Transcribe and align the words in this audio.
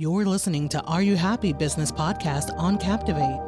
You're 0.00 0.24
listening 0.24 0.66
to 0.70 0.80
Are 0.84 1.02
You 1.02 1.14
Happy 1.14 1.52
Business 1.52 1.92
Podcast 1.92 2.56
on 2.56 2.78
Captivate. 2.78 3.38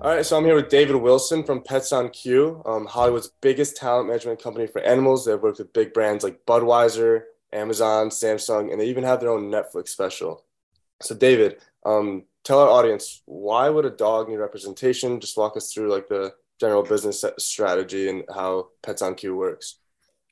All 0.00 0.14
right, 0.14 0.24
so 0.24 0.38
I'm 0.38 0.44
here 0.46 0.54
with 0.54 0.70
David 0.70 0.96
Wilson 0.96 1.44
from 1.44 1.62
Pets 1.62 1.92
on 1.92 2.08
Q, 2.08 2.62
um, 2.64 2.86
Hollywood's 2.86 3.28
biggest 3.42 3.76
talent 3.76 4.08
management 4.08 4.42
company 4.42 4.66
for 4.66 4.80
animals. 4.80 5.26
They've 5.26 5.38
worked 5.38 5.58
with 5.58 5.74
big 5.74 5.92
brands 5.92 6.24
like 6.24 6.46
Budweiser, 6.46 7.24
Amazon, 7.52 8.08
Samsung, 8.08 8.72
and 8.72 8.80
they 8.80 8.86
even 8.86 9.04
have 9.04 9.20
their 9.20 9.28
own 9.28 9.50
Netflix 9.50 9.88
special. 9.88 10.46
So, 11.02 11.14
David, 11.14 11.58
um, 11.84 12.24
tell 12.42 12.60
our 12.60 12.70
audience 12.70 13.20
why 13.26 13.68
would 13.68 13.84
a 13.84 13.90
dog 13.90 14.30
need 14.30 14.36
representation? 14.36 15.20
Just 15.20 15.36
walk 15.36 15.58
us 15.58 15.74
through 15.74 15.92
like 15.92 16.08
the 16.08 16.32
general 16.58 16.84
business 16.84 17.22
strategy 17.36 18.08
and 18.08 18.24
how 18.34 18.68
Pets 18.82 19.02
on 19.02 19.14
Q 19.14 19.36
works. 19.36 19.74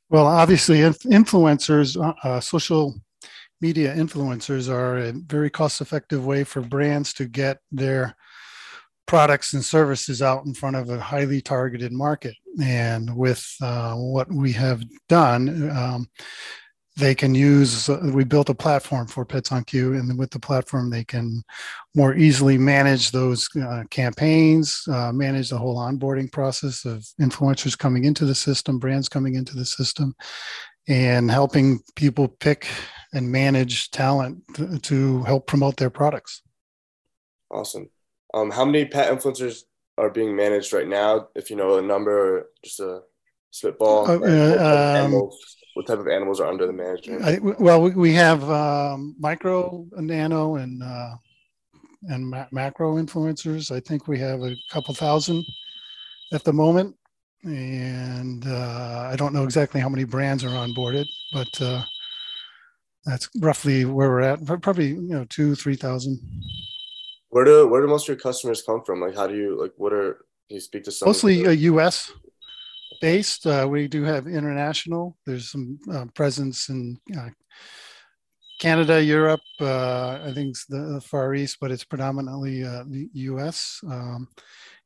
Well, 0.09 0.25
obviously, 0.25 0.79
influencers, 0.79 2.03
uh, 2.03 2.15
uh, 2.27 2.41
social 2.41 2.95
media 3.61 3.95
influencers 3.95 4.69
are 4.69 4.99
a 4.99 5.13
very 5.13 5.51
cost 5.51 5.81
effective 5.81 6.25
way 6.25 6.45
for 6.45 6.61
brands 6.61 7.13
to 7.15 7.27
get 7.27 7.59
their 7.71 8.17
products 9.07 9.55
and 9.55 9.65
services 9.65 10.21
out 10.21 10.45
in 10.47 10.53
front 10.53 10.77
of 10.77 10.91
a 10.91 11.01
highly 11.01 11.41
targeted 11.41 11.93
market. 11.93 12.35
And 12.61 13.17
with 13.17 13.47
uh, 13.63 13.95
what 13.95 14.31
we 14.31 14.53
have 14.53 14.83
done, 15.09 15.71
um, 15.71 16.09
they 16.97 17.15
can 17.15 17.35
use 17.35 17.89
uh, 17.89 18.11
we 18.15 18.25
built 18.25 18.49
a 18.49 18.55
platform 18.55 19.07
for 19.07 19.25
pets 19.25 19.53
on 19.53 19.65
Q 19.65 19.95
and 19.95 20.19
with 20.19 20.31
the 20.31 20.41
platform 20.41 20.91
they 20.91 21.05
can 21.05 21.43
more 21.95 22.15
easily 22.15 22.57
manage 22.57 23.11
those 23.11 23.49
uh, 23.63 23.85
campaigns 23.91 24.83
uh, 24.89 25.13
manage 25.13 25.51
the 25.51 25.59
whole 25.59 25.77
onboarding 25.77 26.33
process 26.33 26.85
of 26.85 27.07
influencers 27.21 27.79
coming 27.79 28.05
into 28.05 28.25
the 28.25 28.35
system 28.35 28.79
brands 28.79 29.09
coming 29.09 29.35
into 29.35 29.55
the 29.55 29.65
system 29.67 30.15
and 30.89 31.31
helping 31.31 31.81
people 31.97 32.29
pick 32.29 32.67
and 33.13 33.31
manage 33.31 33.91
talent 33.91 34.43
to, 34.55 34.79
to 34.79 35.23
help 35.25 35.47
promote 35.47 35.77
their 35.77 35.91
products 35.91 36.43
awesome 37.51 37.89
um, 38.35 38.51
how 38.51 38.65
many 38.65 38.85
pet 38.85 39.13
influencers 39.13 39.63
are 39.99 40.11
being 40.11 40.37
managed 40.37 40.73
right 40.73 40.89
now 40.89 41.29
if 41.35 41.51
you 41.51 41.57
know 41.57 41.79
a 41.79 41.83
number 41.83 42.39
or 42.39 42.47
just 42.65 42.81
a 42.81 43.01
spitball 43.51 44.07
uh, 44.09 45.05
um, 45.05 45.31
what 45.77 45.87
type 45.87 45.99
of 45.99 46.09
animals 46.09 46.41
are 46.41 46.47
under 46.47 46.67
the 46.67 46.73
management? 46.73 47.23
I, 47.23 47.39
well, 47.39 47.83
we, 47.83 47.91
we 47.91 48.13
have 48.15 48.49
um, 48.49 49.15
micro, 49.19 49.87
nano, 49.93 50.57
and 50.57 50.83
uh, 50.83 51.17
and 52.09 52.27
ma- 52.31 52.47
macro 52.51 52.97
influencers. 52.97 53.71
I 53.71 53.81
think 53.81 54.09
we 54.09 54.19
have 54.19 54.41
a 54.43 54.57
couple 54.71 54.95
thousand 54.95 55.45
at 56.33 56.45
the 56.45 56.53
moment, 56.55 56.97
and 57.43 58.47
uh, 58.47 59.11
I 59.13 59.17
don't 59.17 59.35
know 59.35 59.45
exactly 59.45 59.79
how 59.79 59.91
many 59.91 60.05
brands 60.05 60.45
are 60.45 60.49
onboarded, 60.49 61.05
but 61.31 61.61
uh, 61.61 61.83
that's 63.07 63.29
roughly 63.41 63.87
where 63.87 64.11
we're 64.11 64.21
at. 64.21 64.45
Probably 64.45 64.89
you 64.89 65.15
know 65.15 65.25
two, 65.25 65.55
three 65.55 65.77
thousand. 65.77 66.21
Where 67.31 67.45
do 67.45 67.67
where 67.69 67.81
do 67.81 67.89
most 67.89 68.05
of 68.05 68.09
your 68.09 68.17
customers 68.19 68.63
come 68.63 68.83
from? 68.85 69.01
Like, 69.01 69.15
how 69.15 69.27
do 69.27 69.37
you 69.37 69.59
like? 69.61 69.73
What 69.77 69.95
are 69.95 70.27
you 70.49 70.61
speak 70.61 70.85
to 70.85 70.93
some 70.93 71.09
mostly 71.09 71.45
a 71.45 71.53
U.S 71.53 72.13
based. 73.01 73.47
Uh, 73.47 73.67
we 73.69 73.89
do 73.89 74.03
have 74.05 74.27
international. 74.27 75.17
There's 75.27 75.51
some 75.51 75.79
uh, 75.93 76.07
presence 76.15 76.69
in 76.69 76.99
uh, 77.17 77.31
Canada, 78.61 79.03
Europe, 79.03 79.41
uh, 79.61 80.21
I 80.25 80.33
think 80.33 80.57
the 80.69 81.01
Far 81.05 81.35
East, 81.35 81.59
but 81.61 81.71
it's 81.71 81.85
predominantly 81.85 82.65
uh, 82.65 82.85
the 82.89 83.09
US. 83.13 83.81
Um, 83.89 84.29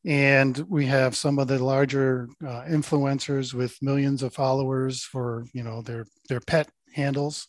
and 0.04 0.58
we 0.68 0.86
have 0.86 1.16
some 1.16 1.38
of 1.38 1.46
the 1.46 1.62
larger 1.62 2.28
uh, 2.42 2.62
influencers 2.68 3.54
with 3.54 3.76
millions 3.82 4.22
of 4.22 4.34
followers 4.34 5.04
for 5.04 5.44
you 5.52 5.62
know 5.62 5.82
their 5.82 6.06
their 6.28 6.40
pet 6.40 6.68
handles. 6.94 7.48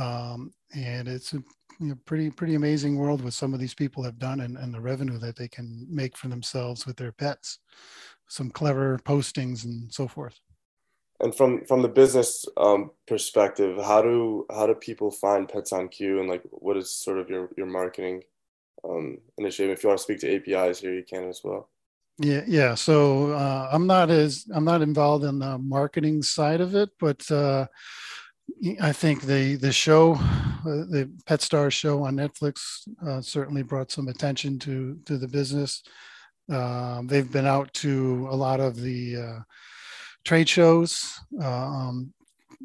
Um, 0.00 0.52
and 0.74 1.08
it's 1.08 1.32
a 1.34 1.42
you 1.78 1.88
know, 1.88 1.98
pretty 2.04 2.30
pretty 2.30 2.54
amazing 2.54 2.96
world 2.96 3.22
what 3.22 3.32
some 3.32 3.54
of 3.54 3.60
these 3.60 3.74
people 3.74 4.02
have 4.02 4.18
done 4.18 4.40
and, 4.40 4.56
and 4.56 4.72
the 4.72 4.80
revenue 4.80 5.18
that 5.18 5.36
they 5.36 5.48
can 5.48 5.86
make 5.88 6.16
for 6.16 6.28
themselves 6.28 6.86
with 6.86 6.96
their 6.96 7.12
pets 7.12 7.58
some 8.28 8.50
clever 8.50 8.98
postings 8.98 9.64
and 9.64 9.92
so 9.92 10.06
forth. 10.06 10.38
And 11.20 11.34
from 11.34 11.64
from 11.66 11.82
the 11.82 11.88
business 11.88 12.46
um, 12.56 12.92
perspective, 13.06 13.76
how 13.82 14.00
do 14.00 14.46
how 14.50 14.66
do 14.66 14.74
people 14.74 15.10
find 15.10 15.48
Pets 15.48 15.72
on 15.72 15.88
Q, 15.88 16.20
and 16.20 16.28
like 16.28 16.42
what 16.50 16.78
is 16.78 16.90
sort 16.90 17.18
of 17.18 17.28
your 17.28 17.50
your 17.58 17.66
marketing 17.66 18.22
um, 18.88 19.18
initiative? 19.36 19.70
If 19.70 19.82
you 19.82 19.88
want 19.88 19.98
to 19.98 20.02
speak 20.02 20.20
to 20.20 20.34
APIs 20.34 20.80
here, 20.80 20.94
you 20.94 21.04
can 21.04 21.28
as 21.28 21.42
well. 21.44 21.68
Yeah, 22.18 22.42
yeah. 22.46 22.74
So 22.74 23.32
uh, 23.32 23.68
I'm 23.70 23.86
not 23.86 24.10
as 24.10 24.46
I'm 24.54 24.64
not 24.64 24.80
involved 24.80 25.24
in 25.24 25.38
the 25.38 25.58
marketing 25.58 26.22
side 26.22 26.62
of 26.62 26.74
it, 26.74 26.88
but 26.98 27.30
uh, 27.30 27.66
I 28.80 28.92
think 28.92 29.22
the 29.22 29.56
the 29.56 29.72
show, 29.72 30.14
uh, 30.14 30.84
the 30.90 31.10
Pet 31.26 31.40
Star 31.40 31.70
show 31.70 32.04
on 32.04 32.16
Netflix, 32.16 32.86
uh, 33.06 33.20
certainly 33.22 33.62
brought 33.62 33.90
some 33.90 34.08
attention 34.08 34.58
to 34.60 34.98
to 35.06 35.16
the 35.16 35.28
business. 35.28 35.82
Um, 36.50 37.06
they've 37.06 37.30
been 37.30 37.46
out 37.46 37.72
to 37.74 38.28
a 38.30 38.36
lot 38.36 38.60
of 38.60 38.76
the 38.76 39.16
uh, 39.16 39.38
trade 40.24 40.48
shows, 40.48 41.18
um, 41.42 42.12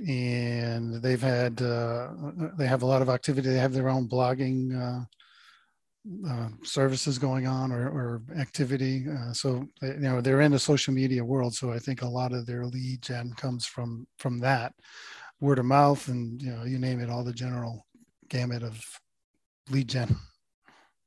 and 0.05 1.01
they've 1.01 1.22
had 1.22 1.61
uh, 1.61 2.09
they 2.57 2.67
have 2.67 2.81
a 2.81 2.88
lot 2.88 3.01
of 3.01 3.09
activity. 3.09 3.50
They 3.50 3.57
have 3.57 3.73
their 3.73 3.89
own 3.89 4.09
blogging 4.09 4.75
uh, 4.75 5.05
uh 6.29 6.50
services 6.63 7.17
going 7.17 7.47
on 7.47 7.72
or, 7.72 7.88
or 7.88 8.22
activity. 8.38 9.05
So 9.31 9.66
you 9.81 10.00
know 10.00 10.19
they're 10.19 10.41
in 10.41 10.51
the 10.51 10.59
social 10.59 10.94
media 10.94 11.23
world. 11.23 11.55
So 11.55 11.72
I 11.72 11.79
think 11.79 12.01
a 12.01 12.07
lot 12.07 12.34
of 12.34 12.45
their 12.45 12.66
lead 12.66 13.01
gen 13.01 13.31
comes 13.38 13.66
from 13.66 14.07
from 14.17 14.39
that 14.39 14.73
word 15.40 15.59
of 15.59 15.66
mouth, 15.66 16.07
and 16.07 16.41
you 16.41 16.51
know 16.51 16.63
you 16.63 16.79
name 16.79 17.00
it, 17.00 17.09
all 17.09 17.23
the 17.23 17.34
general 17.34 17.85
gamut 18.29 18.63
of 18.63 18.84
lead 19.69 19.88
gen. 19.88 20.16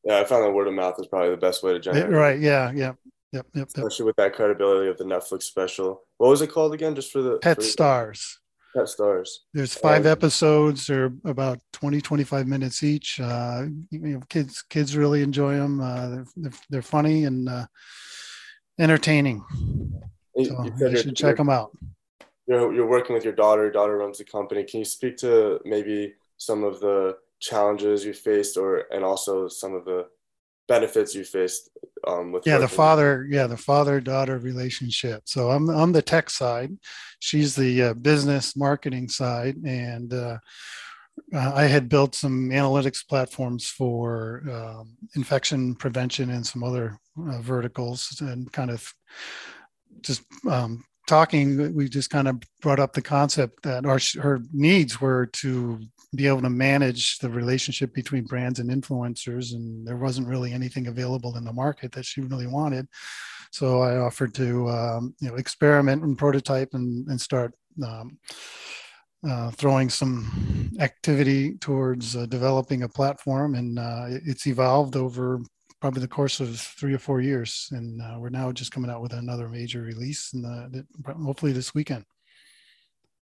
Yeah, 0.05 0.21
I 0.21 0.25
found 0.25 0.45
that 0.45 0.53
word 0.53 0.69
of 0.69 0.75
mouth 0.75 0.99
is 0.99 1.07
probably 1.07 1.31
the 1.31 1.37
best 1.37 1.63
way 1.63 1.73
to 1.73 1.81
generate. 1.81 2.11
Right. 2.11 2.41
Yeah. 2.41 2.73
Yeah. 2.73 2.93
Yep, 3.33 3.47
yep, 3.55 3.69
Especially 3.69 4.07
with 4.07 4.17
that 4.17 4.35
credibility 4.35 4.89
of 4.89 4.97
the 4.97 5.05
Netflix 5.05 5.43
special. 5.43 6.03
What 6.17 6.29
was 6.29 6.41
it 6.41 6.47
called 6.47 6.73
again? 6.73 6.95
Just 6.95 7.13
for 7.13 7.21
the 7.21 7.37
Pet 7.37 7.57
for 7.57 7.63
Stars. 7.63 8.41
Pet 8.75 8.89
Stars. 8.89 9.45
There's 9.53 9.75
five 9.75 10.07
um, 10.07 10.13
episodes. 10.13 10.87
They're 10.87 11.13
about 11.25 11.59
20, 11.75 12.01
25 12.01 12.47
minutes 12.47 12.83
each. 12.83 13.21
Uh, 13.21 13.67
you 13.91 13.99
know, 13.99 14.21
kids 14.31 14.63
kids 14.63 14.97
really 14.97 15.23
enjoy 15.23 15.57
them. 15.57 15.81
Uh, 15.81 16.09
they're, 16.09 16.27
they're, 16.37 16.53
they're 16.71 16.83
funny 16.83 17.25
and 17.25 17.51
uh, 17.51 17.67
entertaining. 18.79 19.45
So 20.43 20.65
you, 20.65 20.89
you 20.89 20.97
should 20.97 21.17
check 21.17 21.37
them 21.37 21.51
out. 21.51 21.77
You're, 22.49 22.75
you're 22.75 22.87
working 22.87 23.15
with 23.15 23.25
your 23.25 23.35
daughter. 23.35 23.63
Your 23.63 23.73
daughter 23.73 23.99
runs 23.99 24.19
the 24.19 24.25
company. 24.25 24.65
Can 24.65 24.81
you 24.81 24.85
speak 24.85 25.17
to 25.19 25.61
maybe 25.65 26.15
some 26.39 26.65
of 26.65 26.81
the 26.81 27.17
challenges 27.41 28.05
you 28.05 28.13
faced 28.13 28.57
or 28.57 28.85
and 28.91 29.05
also 29.05 29.49
some 29.49 29.75
of 29.75 29.85
the 29.85 30.07
benefits 30.67 31.15
you 31.15 31.25
faced 31.25 31.71
um, 32.07 32.33
with 32.33 32.47
yeah 32.47 32.59
the 32.59 32.69
father 32.69 33.27
yeah 33.31 33.47
the 33.47 33.57
father 33.57 34.01
daughter 34.01 34.39
relationship 34.39 35.23
so 35.25 35.51
i'm 35.51 35.71
i'm 35.71 35.93
the 35.93 36.03
tech 36.03 36.29
side 36.29 36.77
she's 37.21 37.55
the 37.55 37.85
uh, 37.85 37.95
business 37.95 38.57
marketing 38.57 39.09
side 39.09 39.57
and 39.65 40.13
uh, 40.13 40.37
I 41.35 41.65
had 41.65 41.89
built 41.89 42.15
some 42.15 42.49
analytics 42.51 43.07
platforms 43.07 43.67
for 43.67 44.43
um, 44.51 44.97
infection 45.17 45.75
prevention 45.75 46.31
and 46.31 46.47
some 46.47 46.63
other 46.63 46.99
uh, 47.19 47.41
verticals 47.41 48.21
and 48.21 48.51
kind 48.53 48.71
of 48.71 48.93
just 50.01 50.23
um, 50.49 50.85
talking, 51.09 51.75
we 51.75 51.89
just 51.89 52.11
kind 52.11 52.29
of 52.29 52.41
brought 52.61 52.79
up 52.79 52.93
the 52.93 53.03
concept 53.03 53.63
that 53.65 53.85
our, 53.85 53.99
her 54.23 54.41
needs 54.53 55.01
were 55.01 55.27
to 55.27 55.81
be 56.15 56.27
able 56.27 56.43
to 56.43 56.51
manage 56.51 57.19
the 57.19 57.29
relationship 57.29 57.93
between 57.93 58.25
brands 58.25 58.61
and 58.61 58.71
influencers, 58.71 59.55
and 59.55 59.87
there 59.87 59.97
wasn't 59.97 60.29
really 60.29 60.53
anything 60.53 60.87
available 60.87 61.37
in 61.37 61.45
the 61.45 61.53
market 61.53 61.93
that 61.93 62.05
she 62.05 62.21
really 62.21 62.47
wanted. 62.47 62.87
So 63.51 63.81
I 63.81 63.97
offered 63.97 64.35
to 64.35 64.69
um, 64.69 65.15
you 65.21 65.29
know 65.29 65.37
experiment 65.37 66.03
and 66.03 66.17
prototype 66.17 66.71
and, 66.75 67.07
and 67.09 67.21
start 67.21 67.55
um, 67.85 68.19
uh, 69.29 69.51
throwing 69.51 69.91
some 69.91 70.71
activity 70.81 71.55
towards 71.55 72.15
uh, 72.15 72.27
developing 72.27 72.83
a 72.83 72.89
platform, 72.89 73.55
and 73.55 73.79
uh, 73.79 74.07
it's 74.09 74.47
evolved 74.47 74.97
over 74.97 75.41
probably 75.81 76.01
the 76.01 76.09
course 76.09 76.41
of 76.41 76.59
three 76.59 76.95
or 76.95 76.99
four 76.99 77.21
years, 77.21 77.69
and 77.73 78.01
uh, 78.03 78.17
we're 78.19 78.29
now 78.31 78.53
just 78.53 78.73
coming 78.73 78.91
out 78.91 79.03
with 79.03 79.13
another 79.13 79.49
major 79.49 79.83
release, 79.83 80.33
and 80.33 80.85
hopefully 81.07 81.53
this 81.53 81.75
weekend. 81.75 82.05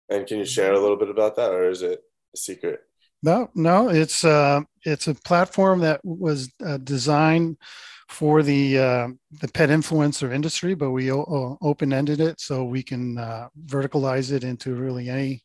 And 0.09 0.27
can 0.27 0.37
you 0.37 0.45
share 0.45 0.73
a 0.73 0.79
little 0.79 0.97
bit 0.97 1.09
about 1.09 1.35
that, 1.35 1.51
or 1.51 1.69
is 1.69 1.81
it 1.81 2.01
a 2.33 2.37
secret? 2.37 2.81
No, 3.23 3.49
no, 3.55 3.89
it's 3.89 4.23
uh, 4.23 4.61
it's 4.83 5.07
a 5.07 5.15
platform 5.15 5.79
that 5.79 5.99
was 6.03 6.51
uh, 6.63 6.77
designed 6.77 7.57
for 8.07 8.43
the 8.43 8.77
uh, 8.77 9.07
the 9.41 9.47
pet 9.47 9.69
influencer 9.69 10.31
industry, 10.31 10.75
but 10.75 10.91
we 10.91 11.11
o- 11.11 11.57
open 11.61 11.91
ended 11.91 12.19
it 12.19 12.39
so 12.39 12.63
we 12.63 12.83
can 12.83 13.17
uh, 13.17 13.47
verticalize 13.65 14.31
it 14.31 14.43
into 14.43 14.75
really 14.75 15.09
any 15.09 15.43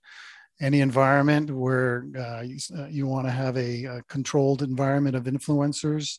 any 0.60 0.82
environment 0.82 1.50
where 1.50 2.04
uh, 2.18 2.42
you, 2.42 2.58
uh, 2.78 2.86
you 2.86 3.06
want 3.06 3.26
to 3.26 3.30
have 3.30 3.56
a, 3.56 3.84
a, 3.84 4.02
controlled 4.10 4.60
environment 4.60 5.16
of 5.16 5.24
influencers 5.24 6.18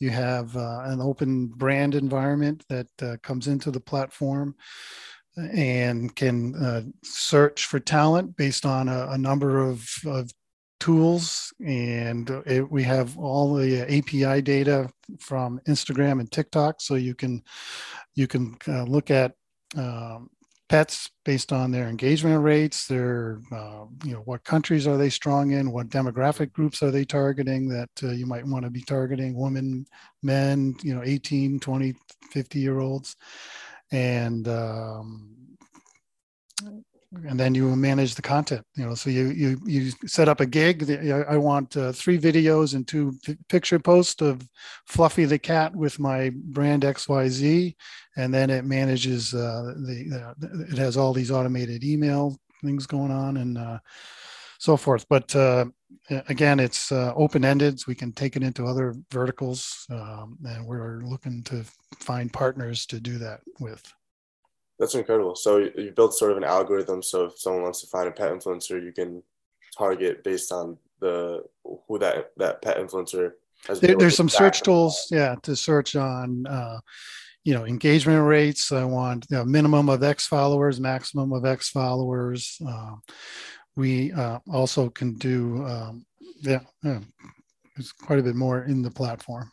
you 0.00 0.10
have 0.10 0.56
uh, 0.56 0.82
an 0.84 1.00
open 1.00 1.48
brand 1.48 1.94
environment 1.94 2.64
that 2.68 2.88
uh, 3.02 3.16
comes 3.22 3.48
into 3.48 3.70
the 3.70 3.80
platform 3.80 4.54
and 5.36 6.14
can 6.16 6.54
uh, 6.56 6.82
search 7.04 7.66
for 7.66 7.78
talent 7.78 8.36
based 8.36 8.66
on 8.66 8.88
a, 8.88 9.08
a 9.10 9.18
number 9.18 9.58
of, 9.60 9.88
of 10.06 10.30
tools, 10.80 11.52
and 11.64 12.30
it, 12.46 12.70
we 12.70 12.82
have 12.82 13.18
all 13.18 13.54
the 13.54 13.82
API 13.82 14.42
data 14.42 14.88
from 15.20 15.60
Instagram 15.68 16.20
and 16.20 16.30
TikTok, 16.30 16.80
so 16.80 16.94
you 16.94 17.14
can 17.14 17.42
you 18.14 18.26
can 18.26 18.56
uh, 18.68 18.84
look 18.84 19.10
at 19.10 19.32
um, 19.76 20.30
pets 20.68 21.10
based 21.24 21.52
on 21.52 21.70
their 21.70 21.88
engagement 21.88 22.42
rates, 22.42 22.86
their 22.86 23.40
uh, 23.52 23.84
you 24.04 24.12
know 24.12 24.20
what 24.20 24.44
countries 24.44 24.86
are 24.86 24.96
they 24.96 25.10
strong 25.10 25.52
in, 25.52 25.72
what 25.72 25.88
demographic 25.88 26.52
groups 26.52 26.82
are 26.82 26.90
they 26.90 27.04
targeting 27.04 27.68
that 27.68 27.90
uh, 28.02 28.10
you 28.10 28.26
might 28.26 28.46
want 28.46 28.64
to 28.64 28.70
be 28.70 28.82
targeting, 28.82 29.34
women, 29.34 29.86
men, 30.22 30.74
you 30.82 30.94
know, 30.94 31.02
18, 31.04 31.60
20, 31.60 31.94
50 32.30 32.58
year 32.58 32.80
olds, 32.80 33.16
and 33.92 34.48
um, 34.48 35.37
and 37.26 37.40
then 37.40 37.54
you 37.54 37.74
manage 37.74 38.14
the 38.14 38.22
content 38.22 38.62
you 38.76 38.84
know 38.84 38.94
so 38.94 39.08
you 39.08 39.28
you 39.28 39.58
you 39.64 39.90
set 40.06 40.28
up 40.28 40.40
a 40.40 40.46
gig. 40.46 40.90
I 41.28 41.36
want 41.38 41.76
uh, 41.76 41.92
three 41.92 42.18
videos 42.18 42.74
and 42.74 42.86
two 42.86 43.14
picture 43.48 43.78
posts 43.78 44.20
of 44.20 44.46
fluffy 44.86 45.24
the 45.24 45.38
cat 45.38 45.74
with 45.74 45.98
my 45.98 46.30
brand 46.34 46.82
xyz 46.82 47.74
and 48.16 48.34
then 48.34 48.50
it 48.50 48.64
manages 48.64 49.32
uh, 49.32 49.74
the 49.76 50.34
uh, 50.42 50.46
it 50.70 50.76
has 50.78 50.96
all 50.96 51.12
these 51.12 51.30
automated 51.30 51.82
email 51.82 52.36
things 52.62 52.86
going 52.86 53.12
on 53.12 53.36
and 53.38 53.56
uh, 53.56 53.78
so 54.58 54.76
forth. 54.76 55.06
But 55.08 55.34
uh, 55.34 55.66
again 56.28 56.60
it's 56.60 56.90
uh, 56.92 57.12
open-ended 57.14 57.80
so 57.80 57.84
we 57.88 57.94
can 57.94 58.12
take 58.12 58.36
it 58.36 58.42
into 58.42 58.66
other 58.66 58.94
verticals 59.10 59.86
um, 59.90 60.38
and 60.44 60.66
we're 60.66 61.00
looking 61.02 61.42
to 61.44 61.64
find 61.98 62.32
partners 62.32 62.86
to 62.86 63.00
do 63.00 63.18
that 63.18 63.40
with 63.60 63.82
that's 64.78 64.94
incredible. 64.94 65.34
So 65.34 65.58
you 65.58 65.92
built 65.94 66.14
sort 66.14 66.30
of 66.30 66.36
an 66.36 66.44
algorithm. 66.44 67.02
So 67.02 67.26
if 67.26 67.38
someone 67.38 67.62
wants 67.62 67.80
to 67.80 67.88
find 67.88 68.08
a 68.08 68.12
pet 68.12 68.32
influencer, 68.32 68.82
you 68.82 68.92
can 68.92 69.22
target 69.76 70.22
based 70.24 70.52
on 70.52 70.78
the 71.00 71.44
who 71.64 71.98
that 71.98 72.32
that 72.36 72.62
pet 72.62 72.78
influencer 72.78 73.32
has. 73.66 73.80
There, 73.80 73.96
there's 73.96 74.16
some 74.16 74.28
search 74.28 74.62
tools, 74.62 75.08
yeah, 75.10 75.36
to 75.42 75.56
search 75.56 75.96
on. 75.96 76.46
Uh, 76.46 76.78
you 77.44 77.54
know 77.54 77.64
engagement 77.64 78.26
rates 78.26 78.72
i 78.72 78.84
want 78.84 79.24
you 79.30 79.36
know, 79.36 79.44
minimum 79.44 79.88
of 79.88 80.02
x 80.02 80.26
followers 80.26 80.80
maximum 80.80 81.32
of 81.32 81.46
x 81.46 81.70
followers 81.70 82.60
uh, 82.68 82.94
we 83.76 84.12
uh, 84.12 84.38
also 84.52 84.90
can 84.90 85.14
do 85.14 85.64
um, 85.64 86.04
yeah, 86.42 86.60
yeah 86.82 86.98
there's 87.74 87.92
quite 87.92 88.18
a 88.18 88.22
bit 88.22 88.34
more 88.34 88.64
in 88.64 88.82
the 88.82 88.90
platform 88.90 89.50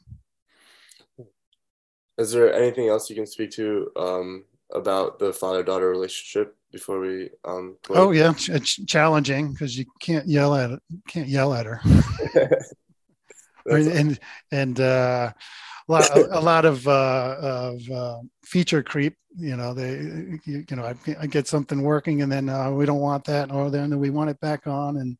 is 2.17 2.31
there 2.31 2.53
anything 2.53 2.89
else 2.89 3.09
you 3.09 3.15
can 3.15 3.27
speak 3.27 3.51
to 3.51 3.89
um, 3.95 4.43
about 4.73 5.19
the 5.19 5.31
father 5.31 5.63
daughter 5.63 5.89
relationship 5.89 6.55
before 6.71 6.99
we 6.99 7.29
um 7.45 7.77
oh 7.91 8.11
yeah 8.11 8.33
it's 8.49 8.83
challenging 8.85 9.53
because 9.53 9.77
you 9.77 9.85
can't 10.01 10.27
yell 10.27 10.55
at 10.55 10.71
it 10.71 10.79
can't 11.07 11.27
yell 11.27 11.53
at 11.53 11.65
her 11.65 11.81
and 13.65 14.19
and 14.51 14.79
uh 14.79 15.31
a 15.87 15.91
lot, 15.91 16.17
a 16.17 16.39
lot 16.39 16.65
of 16.65 16.87
uh, 16.87 17.35
of 17.39 17.89
uh, 17.91 18.17
feature 18.43 18.81
creep. 18.81 19.15
You 19.37 19.55
know, 19.55 19.73
they 19.73 19.91
you, 20.45 20.65
you 20.67 20.75
know 20.75 20.83
I, 20.83 20.95
I, 21.19 21.27
get 21.27 21.47
something 21.47 21.81
working 21.81 22.21
and 22.21 22.31
then 22.31 22.49
uh, 22.49 22.71
we 22.71 22.85
don't 22.85 23.01
want 23.01 23.25
that, 23.25 23.51
or 23.51 23.69
then 23.69 23.99
we 23.99 24.09
want 24.09 24.29
it 24.29 24.39
back 24.39 24.65
on, 24.65 24.97
and 24.97 25.17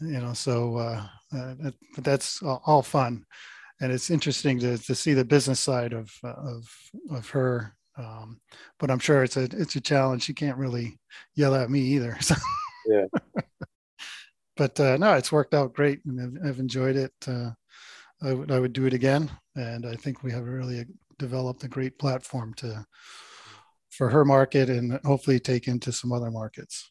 you 0.00 0.20
know, 0.20 0.34
so 0.34 0.76
uh, 0.76 1.06
uh, 1.34 1.54
that, 1.60 1.74
but 1.94 2.04
that's 2.04 2.42
all, 2.42 2.62
all, 2.66 2.82
fun, 2.82 3.24
and 3.80 3.90
it's 3.90 4.10
interesting 4.10 4.58
to, 4.60 4.78
to 4.78 4.94
see 4.94 5.14
the 5.14 5.24
business 5.24 5.60
side 5.60 5.92
of 5.92 6.10
of 6.22 6.64
of 7.10 7.28
her 7.30 7.74
um, 7.98 8.40
but 8.78 8.90
I'm 8.90 8.98
sure 8.98 9.22
it's 9.24 9.36
a 9.36 9.44
it's 9.44 9.76
a 9.76 9.80
challenge. 9.80 10.22
She 10.22 10.34
can't 10.34 10.56
really 10.56 10.98
yell 11.34 11.54
at 11.54 11.70
me 11.70 11.80
either. 11.80 12.16
So. 12.22 12.34
Yeah. 12.86 13.04
but 14.56 14.80
uh, 14.80 14.96
no, 14.96 15.12
it's 15.14 15.32
worked 15.32 15.52
out 15.52 15.74
great, 15.74 16.02
and 16.06 16.20
I've, 16.20 16.48
I've 16.48 16.58
enjoyed 16.58 16.96
it. 16.96 17.12
Uh, 17.26 17.50
I 18.22 18.32
would 18.32 18.50
I 18.50 18.60
would 18.60 18.72
do 18.72 18.86
it 18.86 18.94
again, 18.94 19.30
and 19.56 19.84
I 19.84 19.94
think 19.94 20.22
we 20.22 20.32
have 20.32 20.46
really 20.46 20.86
developed 21.18 21.64
a 21.64 21.68
great 21.68 21.98
platform 21.98 22.54
to 22.54 22.86
for 23.90 24.08
her 24.08 24.24
market, 24.24 24.70
and 24.70 24.98
hopefully 25.04 25.38
take 25.38 25.68
into 25.68 25.92
some 25.92 26.12
other 26.12 26.30
markets 26.30 26.90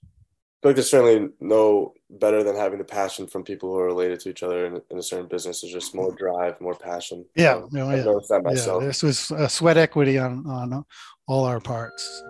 feel 0.67 0.71
like 0.71 0.75
there's 0.75 0.91
certainly 0.91 1.29
no 1.39 1.93
better 2.09 2.43
than 2.43 2.55
having 2.55 2.79
the 2.79 2.85
passion 2.85 3.27
from 3.27 3.43
people 3.43 3.69
who 3.69 3.79
are 3.79 3.85
related 3.85 4.19
to 4.21 4.29
each 4.29 4.43
other 4.43 4.65
in, 4.65 4.81
in 4.91 4.97
a 4.97 5.03
certain 5.03 5.27
business. 5.27 5.61
There's 5.61 5.73
just 5.73 5.95
more 5.95 6.13
drive, 6.13 6.59
more 6.59 6.75
passion. 6.75 7.25
Yeah, 7.35 7.55
um, 7.55 7.69
no, 7.71 7.89
yeah. 7.89 7.97
I've 7.97 8.05
noticed 8.05 8.29
that 8.29 8.43
myself. 8.43 8.81
Yeah, 8.81 8.87
this 8.87 9.03
was 9.03 9.31
a 9.31 9.49
sweat 9.49 9.77
equity 9.77 10.17
on 10.17 10.45
on 10.45 10.85
all 11.27 11.45
our 11.45 11.59
parts. 11.59 12.23